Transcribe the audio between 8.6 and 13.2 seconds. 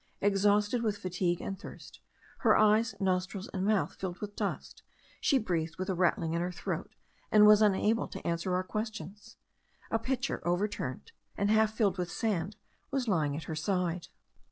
questions. A pitcher, overturned, and half filled with sand, was